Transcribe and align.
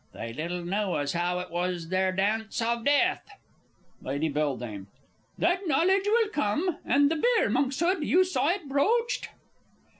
_)They 0.19 0.33
little 0.33 0.65
knoo 0.65 0.97
as 0.99 1.13
how 1.13 1.37
it 1.41 1.51
was 1.51 1.89
their 1.89 2.11
dance 2.11 2.59
of 2.59 2.83
death! 2.83 3.23
Lady 4.01 4.29
B. 4.29 4.39
That 5.37 5.67
knowledge 5.67 6.05
will 6.07 6.29
come! 6.29 6.79
And 6.83 7.11
the 7.11 7.17
beer, 7.17 7.49
Monkshood 7.49 8.03
you 8.03 8.23
saw 8.23 8.47
it 8.47 8.67
broached? 8.67 9.29